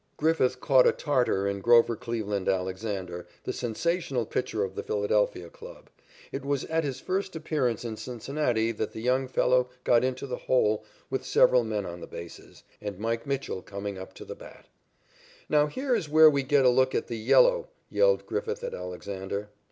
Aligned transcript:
Griffith 0.17 0.59
caught 0.59 0.87
a 0.87 0.91
Tartar 0.91 1.47
in 1.47 1.59
Grover 1.61 1.95
Cleveland 1.95 2.49
Alexander, 2.49 3.27
the 3.43 3.53
sensational 3.53 4.25
pitcher 4.25 4.63
of 4.63 4.73
the 4.73 4.81
Philadelphia 4.81 5.47
club. 5.47 5.91
It 6.31 6.43
was 6.43 6.63
at 6.65 6.83
his 6.83 6.99
first 6.99 7.35
appearance 7.35 7.85
in 7.85 7.97
Cincinnati 7.97 8.71
that 8.71 8.93
the 8.93 9.01
young 9.03 9.27
fellow 9.27 9.69
got 9.83 10.03
into 10.03 10.25
the 10.25 10.37
hole 10.37 10.83
with 11.11 11.23
several 11.23 11.63
men 11.63 11.85
on 11.85 12.01
the 12.01 12.07
bases, 12.07 12.63
and 12.81 12.97
"Mike" 12.97 13.27
Mitchell 13.27 13.61
coming 13.61 13.99
up 13.99 14.15
to 14.15 14.25
the 14.25 14.33
bat. 14.33 14.65
"Now 15.47 15.67
here 15.67 15.93
is 15.93 16.09
where 16.09 16.31
we 16.31 16.41
get 16.41 16.65
a 16.65 16.69
look 16.69 16.95
at 16.95 17.05
the 17.05 17.19
'yellow,'" 17.19 17.67
yelled 17.91 18.25
Griffith 18.25 18.63
at 18.63 18.73
Alexander. 18.73 19.49